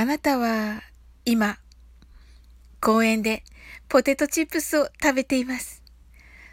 [0.00, 0.80] あなたは
[1.26, 1.58] 今、
[2.80, 3.44] 公園で
[3.86, 5.82] ポテトチップスを食べています。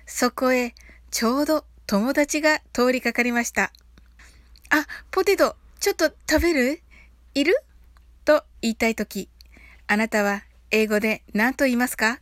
[0.06, 0.76] そこへ
[1.12, 3.72] ちょうど友達が通りかかりました。
[4.70, 6.82] あ、ポテト、ちょっと食べる？
[7.36, 7.56] いる？
[8.26, 9.30] と言いたいとき、
[9.88, 12.20] あなたは英語で何と言いますか？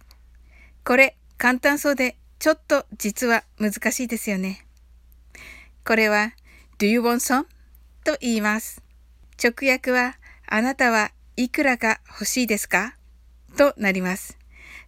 [0.84, 4.63] これ簡単そうでちょっと実は難しいですよね。
[5.88, 6.34] これは
[6.77, 7.46] Do you want some?
[8.04, 8.84] と言います。
[9.44, 12.95] 直訳はあなたはいくらが欲しいですか？
[13.57, 14.38] となります。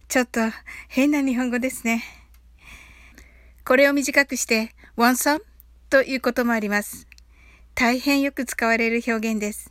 [0.08, 0.40] ちょっと
[0.88, 2.02] 変な日本語ですね。
[3.66, 5.42] これを短くして want some
[5.90, 7.06] ということもあります。
[7.74, 9.70] 大変よく使われる表現です。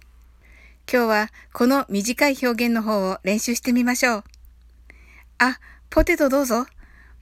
[0.92, 4.24] 今日はこの短い表現の方を練習してみましょう。
[5.40, 5.60] あ、
[5.90, 6.68] ポテトどうぞ。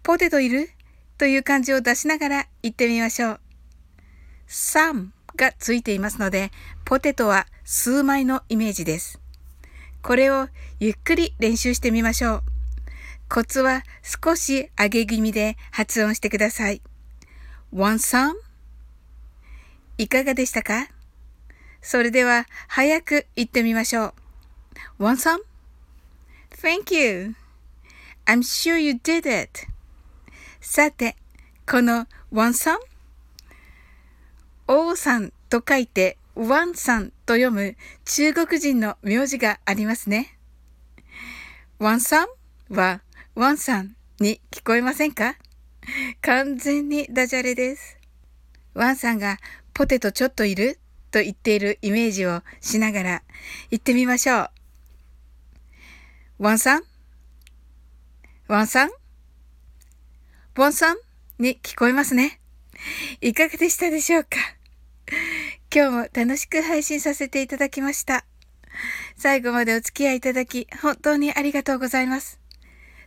[0.04, 0.70] ポテトいる？
[1.18, 3.40] という感じを出しながら言ってみましょう。
[4.50, 6.52] some がついていますので、
[6.84, 9.22] ポテトは数枚のイメージです。
[10.06, 12.44] これをゆっくり練習してみましょう。
[13.28, 16.84] コツは少し上げ気味で発音してください。
[17.74, 18.36] want some?
[19.98, 20.90] いかがでしたか？
[21.82, 24.14] それでは早く言ってみましょ
[25.00, 25.06] う。
[25.06, 27.34] want some?Thank you.
[28.28, 29.66] I'm sure you did it.
[30.62, 31.16] さて、
[31.68, 32.78] この want some?
[34.68, 40.38] 王さんと書いてワンさんと読む中国人の名字がありますね。
[41.80, 42.28] ワンさん
[42.70, 43.02] は
[43.36, 45.36] want some に聞こえませんか？
[46.22, 47.98] 完全にダジャレです。
[48.74, 49.38] ワンさんが
[49.74, 50.78] ポテトちょっといる
[51.10, 53.24] と言っているイメージをしながら
[53.72, 54.50] 言ってみましょう。
[56.40, 56.84] ワンさん？
[58.50, 58.90] ワンさん？
[60.58, 60.98] ワンさん
[61.40, 62.42] に聞こえますね。
[63.22, 64.32] いかがでしたでしょうか？
[65.76, 68.24] 今日も楽しく配信させていただきました。
[69.18, 72.40] 最後までお付き合いいただき、本当にありがとうございます。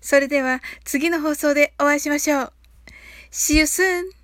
[0.03, 2.53] それでは次の放送でお会いしましょう。
[3.31, 4.18] See you soon!